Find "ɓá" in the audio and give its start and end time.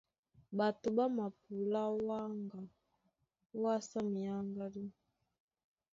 0.97-1.05